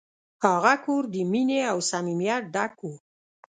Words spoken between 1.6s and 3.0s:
او صمیمیت ډک و.